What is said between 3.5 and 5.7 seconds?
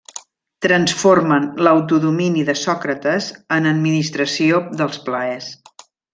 en administració dels plaers.